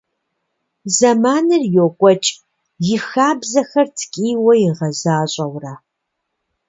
Зэманыр 0.95 1.63
йокӏуэкӏ, 1.75 2.29
и 2.93 2.97
хабзэхэр 3.07 3.87
ткӏийуэ 3.97 4.53
игъэзащӏэурэ. 4.67 5.73